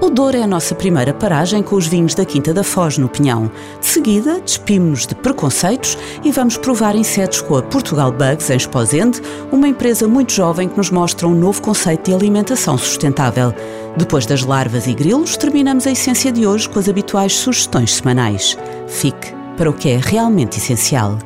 [0.00, 3.06] O Douro é a nossa primeira paragem com os vinhos da Quinta da Foz, no
[3.06, 3.50] Pinhão.
[3.78, 9.20] De seguida, despimos-nos de preconceitos e vamos provar insetos com a Portugal Bugs, em Esposende,
[9.52, 13.54] uma empresa muito jovem que nos mostra um novo conceito de alimentação sustentável.
[13.94, 18.56] Depois das larvas e grilos, terminamos a essência de hoje com as habituais sugestões semanais.
[18.88, 21.18] Fique para o que é realmente essencial.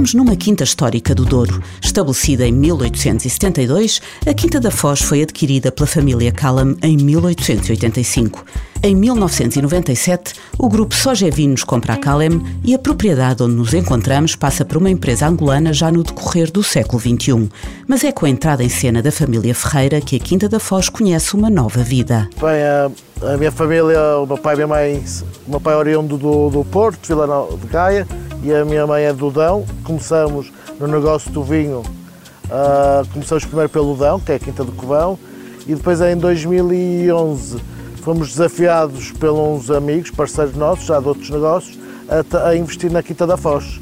[0.00, 1.62] Estamos numa quinta histórica do Douro.
[1.78, 8.42] Estabelecida em 1872, a Quinta da Foz foi adquirida pela família Callum em 1885.
[8.82, 14.64] Em 1997, o grupo Sogevinos compra a Calem e a propriedade onde nos encontramos passa
[14.64, 17.50] por uma empresa angolana já no decorrer do século XXI.
[17.86, 20.88] Mas é com a entrada em cena da família Ferreira que a Quinta da Foz
[20.88, 22.26] conhece uma nova vida.
[22.40, 25.04] Bem, a, a minha família, o meu pai e a minha mãe,
[25.46, 28.08] o meu pai é oriundo do, do Porto, Vila de Gaia,
[28.42, 29.64] e a minha mãe é do Dão.
[29.84, 34.72] Começamos no negócio do vinho, uh, começamos primeiro pelo Dão, que é a Quinta do
[34.72, 35.18] Covão,
[35.66, 37.58] e depois em 2011
[38.02, 43.26] fomos desafiados pelos amigos, parceiros nossos, já de outros negócios, a, a investir na Quinta
[43.26, 43.80] da Foz.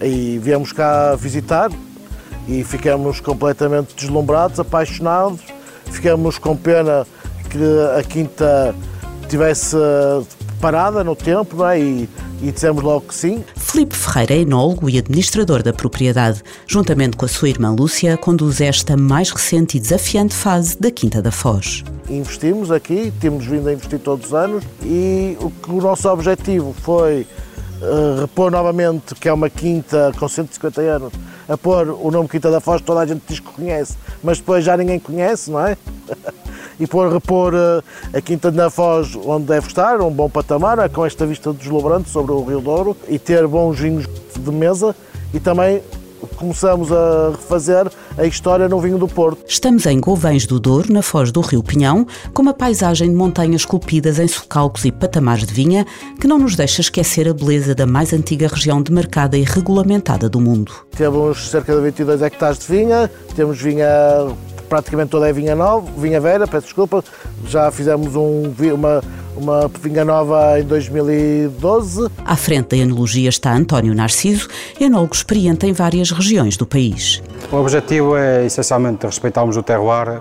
[0.00, 1.70] E viemos cá visitar
[2.46, 5.40] e ficamos completamente deslumbrados, apaixonados,
[5.86, 7.06] ficamos com pena
[7.50, 7.58] que
[7.98, 8.74] a Quinta
[9.28, 9.76] tivesse
[10.60, 11.80] parada no tempo não é?
[11.80, 12.08] e
[12.40, 13.44] e dissemos logo que sim.
[13.76, 16.42] Filipe Ferreira é enólogo e administrador da propriedade.
[16.66, 21.20] Juntamente com a sua irmã Lúcia, conduz esta mais recente e desafiante fase da Quinta
[21.20, 21.84] da Foz.
[22.08, 27.26] Investimos aqui, temos vindo a investir todos os anos e o, o nosso objetivo foi
[27.82, 31.12] uh, repor novamente, que é uma quinta com 150 anos,
[31.46, 33.94] a pôr o nome Quinta da Foz, toda a gente diz que conhece,
[34.24, 35.76] mas depois já ninguém conhece, não é?
[36.78, 41.04] e por repor eh, a Quinta da Foz onde deve estar, um bom patamar, com
[41.04, 44.06] esta vista deslumbrante sobre o Rio Douro e ter bons vinhos
[44.38, 44.94] de mesa
[45.32, 45.82] e também
[46.36, 49.44] começamos a refazer a história no vinho do Porto.
[49.46, 53.62] Estamos em Gouvães do Douro, na foz do Rio Pinhão, com uma paisagem de montanhas
[53.62, 55.86] esculpidas em socalcos e patamares de vinha
[56.20, 60.40] que não nos deixa esquecer a beleza da mais antiga região demarcada e regulamentada do
[60.40, 60.72] mundo.
[60.96, 63.86] Temos cerca de 22 hectares de vinha, temos vinha
[64.68, 67.02] praticamente toda é vinha nova, vinha velha, peço desculpa.
[67.46, 69.02] Já fizemos um, uma,
[69.36, 72.08] uma vinha nova em 2012.
[72.24, 74.48] À frente da enologia está António Narciso,
[74.80, 77.22] enólogo experiente em várias regiões do país.
[77.50, 80.20] O objetivo é essencialmente respeitarmos o terroir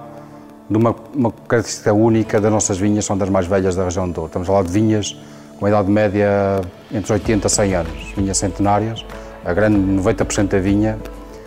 [0.69, 4.13] de uma, uma característica única das nossas vinhas, são das mais velhas da região do
[4.13, 4.27] Douro.
[4.27, 5.15] Estamos a falar de vinhas
[5.59, 9.05] com a idade média entre 80 e 100 anos, vinhas centenárias,
[9.43, 10.97] a grande 90% da vinha.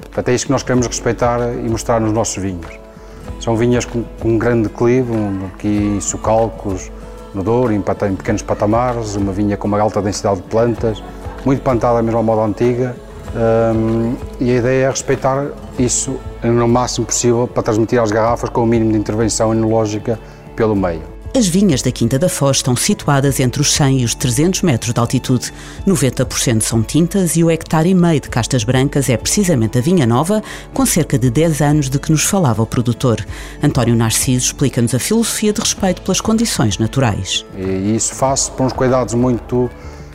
[0.01, 2.88] Portanto, é isso que nós queremos respeitar e mostrar nos nossos vinhos.
[3.41, 6.91] São vinhas com, com um grande declive, um, aqui socalcos
[7.35, 11.03] no Douro, em, em, pequenos patamares, uma vinha com uma alta densidade de plantas,
[11.45, 12.97] muito plantada mesmo à moda antiga,
[13.75, 15.47] um, e a ideia é respeitar
[15.79, 20.19] isso no máximo possível para transmitir às garrafas com o mínimo de intervenção enológica
[20.57, 21.18] pelo meio.
[21.39, 24.93] As vinhas da Quinta da Foz estão situadas entre os 100 e os 300 metros
[24.93, 25.53] de altitude.
[25.87, 30.05] 90% são tintas e o hectare e meio de castas brancas é precisamente a vinha
[30.05, 30.43] nova,
[30.75, 33.25] com cerca de 10 anos de que nos falava o produtor.
[33.63, 37.47] António Narciso explica-nos a filosofia de respeito pelas condições naturais.
[37.57, 39.71] E isso faz por uns cuidados muito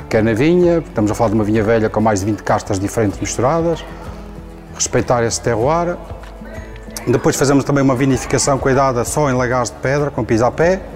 [0.09, 2.43] que é na vinha, estamos a falar de uma vinha velha com mais de 20
[2.43, 3.81] castas diferentes misturadas,
[4.75, 5.95] respeitar esse terroir.
[7.07, 10.92] Depois fazemos também uma vinificação cuidada só em lagares de pedra, com pé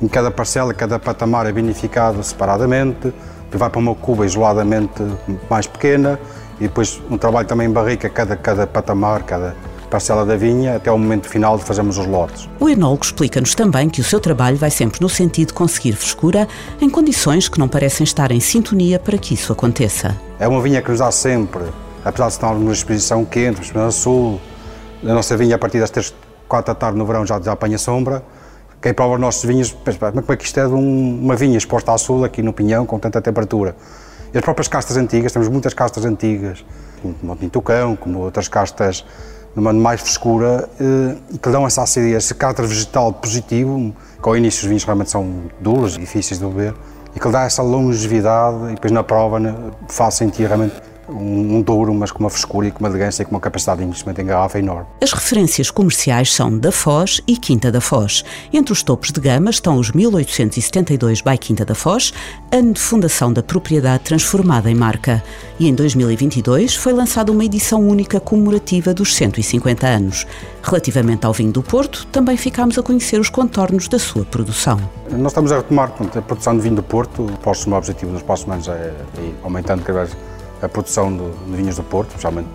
[0.00, 3.12] em cada parcela, cada patamar é vinificado separadamente,
[3.50, 5.02] vai para uma cuba isoladamente
[5.48, 6.18] mais pequena
[6.60, 9.56] e depois um trabalho também em barrica, cada, cada patamar, cada
[9.88, 12.48] parcela da vinha, até o momento final de fazermos os lotes.
[12.60, 16.46] O enólogo explica-nos também que o seu trabalho vai sempre no sentido de conseguir frescura
[16.80, 20.14] em condições que não parecem estar em sintonia para que isso aconteça.
[20.38, 21.62] É uma vinha que nos dá sempre,
[22.04, 24.40] apesar de estarmos numa exposição quente, exposição sul,
[25.02, 26.14] a nossa vinha a partir das 3,
[26.46, 28.22] 4 da tarde no verão já, já apanha sombra,
[28.80, 31.58] quem prova os nossos vinhos, pensa, como é que isto é de um, uma vinha
[31.58, 33.74] exposta ao sul, aqui no Pinhão, com tanta temperatura?
[34.32, 36.64] E as próprias castas antigas, temos muitas castas antigas,
[37.00, 39.04] como o Tintucão, como outras castas
[39.54, 43.92] numa mais frescura, eh, que dão essa acidez, esse caráter vegetal positivo,
[44.22, 46.74] que ao início os vinhos realmente são duros, difíceis de beber,
[47.16, 49.40] e que dá essa longevidade, e depois na prova
[49.88, 50.74] faz sentir realmente
[51.08, 53.86] um, Douro, mas com uma frescura e com uma elegância e com uma capacidade de
[53.86, 54.86] investimento em garrafa enorme.
[55.02, 58.24] As referências comerciais são da Foz e Quinta da Foz.
[58.52, 62.12] Entre os topos de gama estão os 1872 by Quinta da Foz,
[62.52, 65.22] ano de fundação da propriedade transformada em marca.
[65.58, 70.26] E em 2022 foi lançada uma edição única comemorativa dos 150 anos.
[70.62, 74.78] Relativamente ao vinho do Porto, também ficámos a conhecer os contornos da sua produção.
[75.10, 77.22] Nós estamos a retomar portanto, a produção de vinho do Porto.
[77.22, 80.16] O próximo objetivo nos próximos anos é, é aumentando cada vez
[80.62, 82.48] a produção de, de vinhos do Porto, especialmente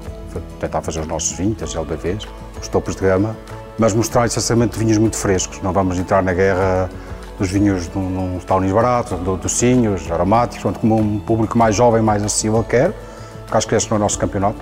[0.59, 2.27] tentar fazer os nossos vinhos, as LBVs,
[2.61, 3.35] os topos de gama,
[3.77, 5.61] mas mostrar essencialmente vinhos muito frescos.
[5.61, 6.89] Não vamos entrar na guerra
[7.38, 12.63] dos vinhos num taunis baratos, do, docinhos, aromáticos, como um público mais jovem, mais acessível
[12.63, 12.94] quer,
[13.41, 14.57] porque acho que esse não é o nosso campeonato,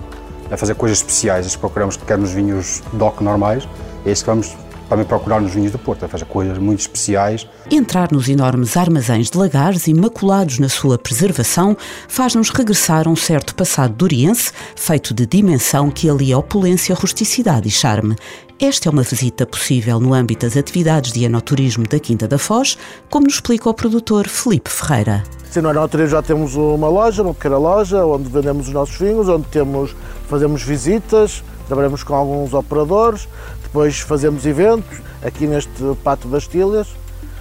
[0.50, 3.68] é fazer coisas especiais, procuramos que queremos vinhos DOC normais,
[4.04, 4.56] é isso que vamos
[4.92, 7.48] também procurar nos vinhos do Porto, a fazer coisas muito especiais.
[7.70, 11.74] Entrar nos enormes armazéns de lagares, imaculados na sua preservação,
[12.06, 17.70] faz-nos regressar a um certo passado duriense, feito de dimensão que alia opulência, rusticidade e
[17.70, 18.14] charme.
[18.60, 22.76] Esta é uma visita possível no âmbito das atividades de enoturismo da Quinta da Foz,
[23.08, 25.24] como nos explica o produtor Felipe Ferreira.
[25.50, 29.26] Sim, no enoturismo já temos uma loja, uma pequena loja, onde vendemos os nossos vinhos,
[29.26, 29.96] onde temos,
[30.28, 33.26] fazemos visitas, trabalhamos com alguns operadores,
[33.72, 36.88] depois fazemos eventos aqui neste Pato das Tilhas,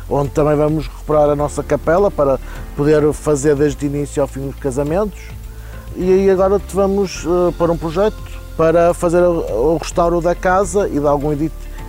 [0.10, 2.40] onde também vamos recuperar a nossa capela para
[2.78, 5.20] poder fazer desde o início ao fim os casamentos.
[5.94, 8.16] E aí agora vamos uh, para um projeto
[8.56, 11.34] para fazer o restauro da casa e de algum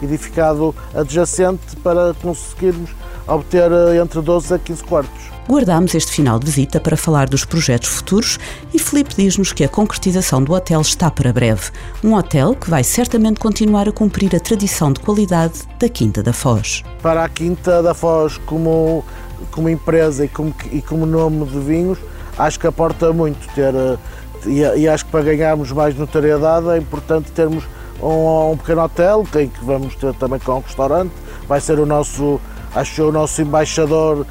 [0.03, 2.91] edificado adjacente para conseguirmos
[3.27, 5.33] obter eh, entre 12 a 15 quartos.
[5.49, 8.39] Guardámos este final de visita para falar dos projetos futuros
[8.73, 11.71] e Felipe diz-nos que a concretização do hotel está para breve.
[12.03, 16.33] Um hotel que vai certamente continuar a cumprir a tradição de qualidade da Quinta da
[16.33, 16.83] Foz.
[17.03, 19.05] Para a Quinta da Foz, como,
[19.51, 21.99] como empresa e como, e como nome de vinhos,
[22.39, 23.75] acho que aporta muito ter.
[23.75, 23.99] Eh,
[24.47, 27.65] e, e acho que para ganharmos mais notoriedade é importante termos
[28.01, 31.13] um, um pequeno hotel, em que vamos ter também com um restaurante.
[31.49, 32.41] Vai ser o nosso,
[32.75, 34.27] acho o nosso embaixador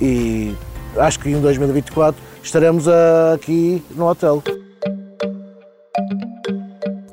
[0.00, 0.54] e
[0.96, 2.86] acho que em 2024 estaremos
[3.34, 4.42] aqui no hotel.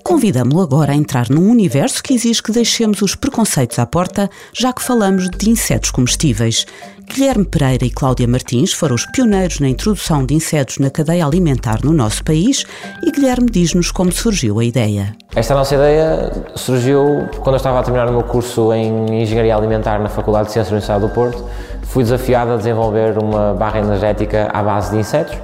[0.03, 4.71] Convidamo-lo agora a entrar num universo que exige que deixemos os preconceitos à porta, já
[4.71, 6.65] que falamos de insetos comestíveis.
[7.07, 11.79] Guilherme Pereira e Cláudia Martins foram os pioneiros na introdução de insetos na cadeia alimentar
[11.83, 12.65] no nosso país
[13.03, 15.15] e Guilherme diz-nos como surgiu a ideia.
[15.35, 19.99] Esta nossa ideia surgiu quando eu estava a terminar o meu curso em Engenharia Alimentar
[19.99, 21.45] na Faculdade de Ciências da Universidade do Porto.
[21.83, 25.37] Fui desafiado a desenvolver uma barra energética à base de insetos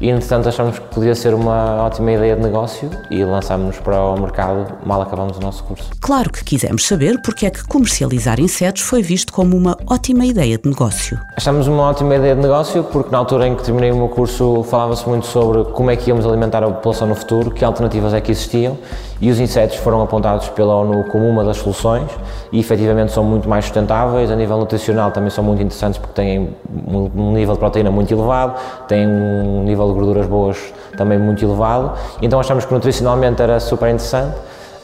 [0.00, 4.20] e entretanto achamos que podia ser uma ótima ideia de negócio e lançámos-nos para o
[4.20, 5.90] mercado mal acabamos o nosso curso.
[6.00, 10.58] Claro que quisemos saber porque é que comercializar insetos foi visto como uma ótima ideia
[10.58, 11.18] de negócio.
[11.36, 14.62] Achamos uma ótima ideia de negócio porque na altura em que terminei o meu curso
[14.64, 18.20] falava-se muito sobre como é que íamos alimentar a população no futuro, que alternativas é
[18.20, 18.76] que existiam
[19.20, 22.10] e os insetos foram apontados pela ONU como uma das soluções
[22.52, 26.50] e efetivamente são muito mais sustentáveis, a nível nutricional também são muito interessantes porque têm
[27.16, 28.54] um nível de proteína muito elevado,
[28.86, 30.58] têm um nível de gorduras boas
[30.96, 31.92] também muito elevado,
[32.22, 34.34] então achamos que nutricionalmente era super interessante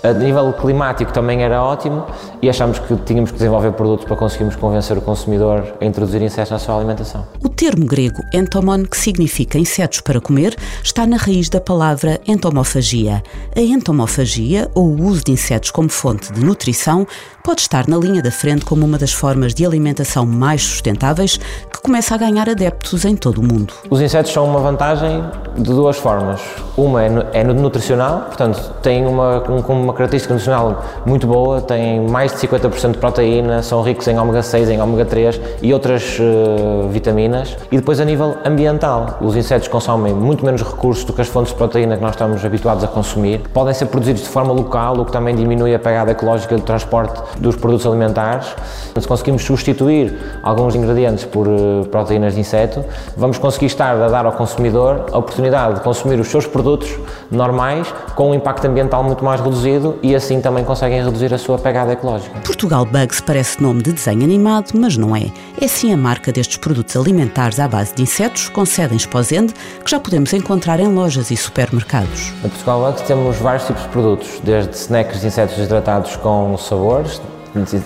[0.03, 2.07] a nível climático também era ótimo
[2.41, 6.51] e achámos que tínhamos que desenvolver produtos para conseguirmos convencer o consumidor a introduzir insetos
[6.51, 7.27] na sua alimentação.
[7.45, 13.23] O termo grego entomon, que significa insetos para comer, está na raiz da palavra entomofagia.
[13.55, 17.07] A entomofagia, ou o uso de insetos como fonte de nutrição,
[17.43, 21.39] pode estar na linha da frente como uma das formas de alimentação mais sustentáveis
[21.73, 23.73] que começa a ganhar adeptos em todo o mundo.
[23.89, 25.25] Os insetos são uma vantagem
[25.57, 26.41] de duas formas.
[26.77, 32.93] Uma é, nutricional, portanto, tem uma, uma característica nutricional muito boa, têm mais de 50%
[32.93, 37.57] de proteína, são ricos em ômega 6, em ômega 3 e outras uh, vitaminas.
[37.71, 41.53] E depois a nível ambiental, os insetos consomem muito menos recursos do que as fontes
[41.53, 43.41] de proteína que nós estamos habituados a consumir.
[43.53, 47.21] Podem ser produzidos de forma local, o que também diminui a pegada ecológica do transporte
[47.39, 48.55] dos produtos alimentares.
[48.99, 52.85] Se conseguimos substituir alguns ingredientes por uh, proteínas de inseto,
[53.17, 56.89] vamos conseguir estar a dar ao consumidor a oportunidade de consumir os seus produtos
[57.31, 61.59] normais com um impacto ambiental muito mais reduzido e assim também conseguem reduzir a sua
[61.59, 62.41] pegada ecológica.
[62.45, 65.31] Portugal Bugs parece nome de desenho animado, mas não é.
[65.63, 69.53] É sim a marca destes produtos alimentares à base de insetos, com sede em Esposende,
[69.85, 72.33] que já podemos encontrar em lojas e supermercados.
[72.43, 77.21] Na Portugal Bugs temos vários tipos de produtos, desde snacks de insetos hidratados com sabores,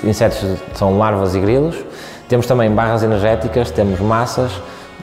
[0.04, 0.38] insetos
[0.74, 1.74] são larvas e grilos,
[2.28, 4.52] temos também barras energéticas, temos massas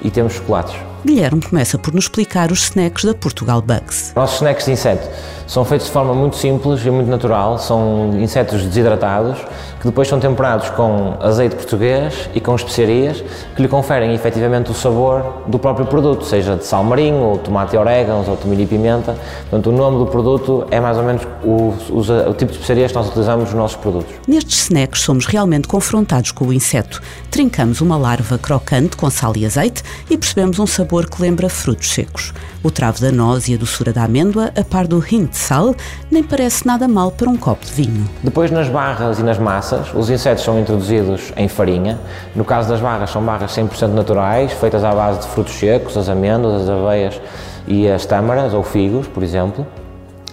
[0.02, 0.76] e temos chocolates.
[1.06, 4.14] Guilherme começa por nos explicar os snacks da Portugal Bugs.
[4.16, 5.10] Nossos snacks de inseto
[5.48, 9.40] São feitos de forma muito simples e muito natural, são insetos desidratados
[9.82, 13.24] que depois são temperados com azeite português e com especiarias
[13.56, 17.76] que lhe conferem efetivamente o sabor do próprio produto, seja de sal marinho, ou tomate
[17.76, 19.18] e orégãos, ou tomilho e pimenta.
[19.50, 22.92] Portanto, o nome do produto é mais ou menos o, o, o tipo de especiarias
[22.92, 24.14] que nós utilizamos nos nossos produtos.
[24.28, 27.02] Nestes snacks somos realmente confrontados com o inseto.
[27.32, 31.92] Trincamos uma larva crocante com sal e azeite e percebemos um sabor que lembra frutos
[31.92, 32.34] secos.
[32.64, 35.74] O travo da noz e a doçura da amêndoa, a par do hint de sal,
[36.12, 38.08] nem parece nada mal para um copo de vinho.
[38.22, 42.00] Depois, nas barras e nas massas, os insetos são introduzidos em farinha.
[42.36, 46.10] No caso das barras, são barras 100% naturais, feitas à base de frutos secos, as
[46.10, 47.22] amêndoas, as aveias
[47.68, 49.66] e as tâmaras ou figos, por exemplo.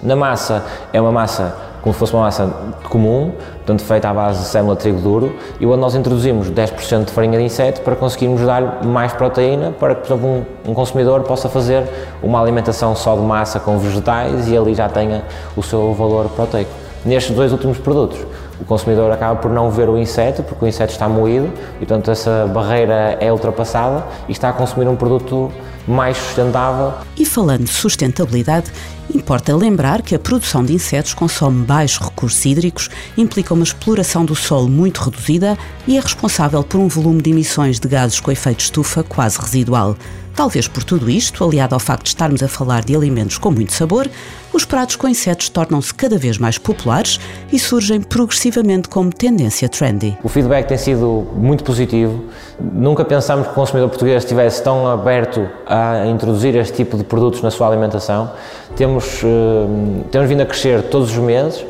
[0.03, 2.53] Na massa, é uma massa como se fosse uma massa
[2.89, 7.07] comum, portanto feita à base de sêmola de trigo duro, e onde nós introduzimos 10%
[7.07, 10.29] de farinha de inseto para conseguirmos dar mais proteína para que, por exemplo,
[10.67, 11.85] um, um, consumidor possa fazer
[12.23, 15.25] uma alimentação só de massa com vegetais e ali já tenha
[15.57, 16.71] o seu valor proteico.
[17.05, 18.19] Nestes dois últimos produtos,
[18.61, 22.11] o consumidor acaba por não ver o inseto, porque o inseto está moído e, portanto,
[22.11, 25.51] essa barreira é ultrapassada e está a consumir um produto
[25.87, 26.93] mais sustentável.
[27.17, 28.71] E falando de sustentabilidade,
[29.15, 34.35] importa lembrar que a produção de insetos consome baixos recursos hídricos, implica uma exploração do
[34.35, 38.61] solo muito reduzida e é responsável por um volume de emissões de gases com efeito
[38.61, 39.97] estufa quase residual.
[40.39, 43.73] Talvez por tudo isto, aliado ao facto de estarmos a falar de alimentos com muito
[43.73, 44.09] sabor,
[44.53, 47.19] os pratos com insetos tornam-se cada vez mais populares
[47.53, 50.17] e surgem progressivamente como tendência trendy.
[50.23, 52.27] O feedback tem sido muito positivo.
[52.61, 57.43] Nunca pensámos que o consumidor português estivesse tão aberto a introduzir este tipo de produtos
[57.43, 58.31] na sua alimentação.
[58.77, 61.65] Temos, eh, temos vindo a crescer todos os meses.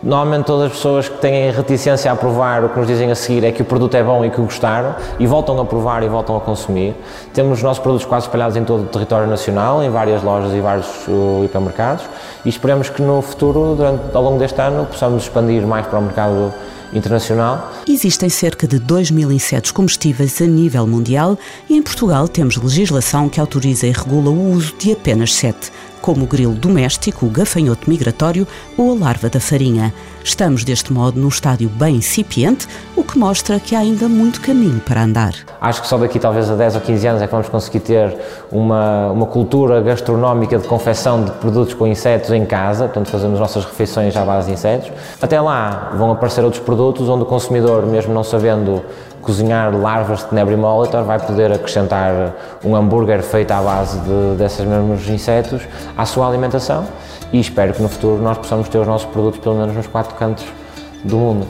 [0.00, 3.44] Normalmente todas as pessoas que têm reticência a provar o que nos dizem a seguir
[3.44, 6.08] é que o produto é bom e que o gostaram e voltam a provar e
[6.08, 6.94] voltam a consumir.
[7.34, 10.60] Temos os nossos produtos quase espalhados em todo o território nacional, em várias lojas e
[10.60, 12.04] vários uh, hipermercados
[12.44, 16.02] e esperemos que no futuro, durante, ao longo deste ano, possamos expandir mais para o
[16.02, 16.54] mercado
[16.92, 17.72] internacional.
[17.86, 21.36] Existem cerca de 2 mil insetos comestíveis a nível mundial
[21.68, 26.24] e em Portugal temos legislação que autoriza e regula o uso de apenas 7 como
[26.24, 29.92] o grilo doméstico, o gafanhoto migratório ou a larva da farinha.
[30.22, 34.80] Estamos, deste modo, num estádio bem incipiente, o que mostra que há ainda muito caminho
[34.80, 35.32] para andar.
[35.60, 38.16] Acho que só daqui talvez a 10 ou 15 anos é que vamos conseguir ter
[38.52, 43.64] uma, uma cultura gastronómica de confecção de produtos com insetos em casa, portanto fazemos nossas
[43.64, 44.90] refeições à base de insetos.
[45.20, 48.84] Até lá vão aparecer outros produtos onde o consumidor, mesmo não sabendo
[49.28, 54.64] cozinhar larvas de Tenebri Molitor, vai poder acrescentar um hambúrguer feito à base de, desses
[54.64, 55.60] mesmos insetos
[55.98, 56.88] à sua alimentação
[57.30, 60.14] e espero que no futuro nós possamos ter os nossos produtos pelo menos nos quatro
[60.14, 60.46] cantos
[61.04, 61.46] do mundo.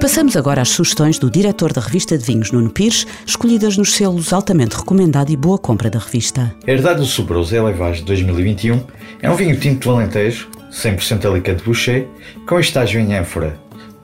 [0.00, 4.32] Passamos agora às sugestões do diretor da revista de vinhos, Nuno Pires, escolhidas nos selos
[4.32, 6.52] altamente recomendado e boa compra da revista.
[6.66, 8.82] Herdade do Sobroso Elevage 2021
[9.22, 12.08] é um vinho tinto do Alentejo, 100% Alicante Boucher,
[12.48, 13.56] com estágio em ânfora,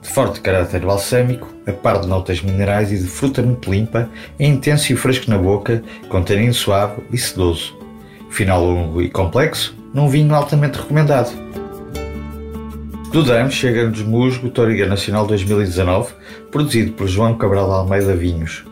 [0.07, 4.09] de forte caráter balsâmico, a par de notas minerais e de fruta muito limpa,
[4.39, 7.77] é intenso e fresco na boca, com tanino suave e sedoso.
[8.29, 11.29] Final longo e complexo, num vinho altamente recomendado.
[13.11, 16.13] Do DAM chega-nos Musgo Toriga Nacional 2019,
[16.51, 18.63] produzido por João Cabral Almeida Vinhos.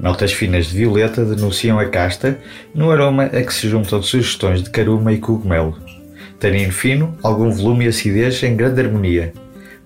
[0.00, 2.36] Notas finas de violeta denunciam a casta,
[2.74, 5.76] no aroma a que se juntam sugestões de caruma e cogumelo.
[6.40, 9.32] Tanino fino, algum volume e acidez em grande harmonia.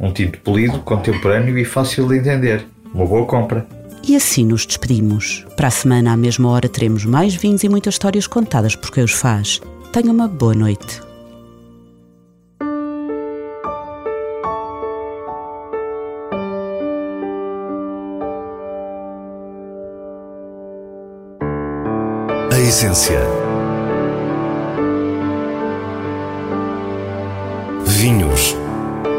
[0.04, 2.66] Um tinto polido, contemporâneo e fácil de entender.
[2.92, 3.66] Uma boa compra.
[4.06, 5.46] E assim nos despedimos.
[5.56, 9.02] Para a semana, à mesma hora, teremos mais vinhos e muitas histórias contadas por quem
[9.02, 9.62] os faz.
[9.94, 11.00] Tenha uma boa noite.
[22.52, 23.23] A essência.
[27.87, 28.54] Vinhos